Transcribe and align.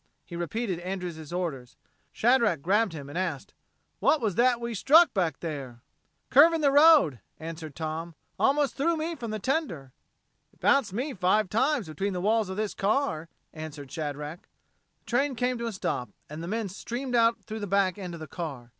He 0.25 0.35
repeated 0.35 0.79
Andrews' 0.79 1.31
orders. 1.31 1.77
Shadrack 2.11 2.63
grabbed 2.63 2.93
him 2.93 3.07
and 3.07 3.19
asked: 3.19 3.53
"What 3.99 4.19
was 4.19 4.33
that 4.33 4.59
we 4.59 4.73
struck 4.73 5.13
back 5.13 5.41
there?" 5.41 5.83
"Curve 6.31 6.53
in 6.53 6.61
the 6.61 6.71
road," 6.71 7.19
answered 7.39 7.75
Tom. 7.75 8.15
"Almost 8.39 8.73
threw 8.75 8.97
me 8.97 9.13
from 9.13 9.29
the 9.29 9.37
tender." 9.37 9.93
"It 10.53 10.59
bounced 10.59 10.91
me 10.91 11.13
five 11.13 11.51
times 11.51 11.87
between 11.87 12.13
the 12.13 12.19
walls 12.19 12.49
of 12.49 12.57
this 12.57 12.73
car," 12.73 13.29
answered 13.53 13.91
Shadrack. 13.91 14.49
The 15.01 15.05
train 15.05 15.35
came 15.35 15.59
to 15.59 15.67
a 15.67 15.71
stop 15.71 16.09
and 16.27 16.41
the 16.41 16.47
men 16.47 16.67
streamed 16.67 17.13
out 17.13 17.43
through 17.43 17.59
the 17.59 17.67
back 17.67 17.99
end 17.99 18.15
of 18.15 18.19
the 18.19 18.25
car. 18.25 18.69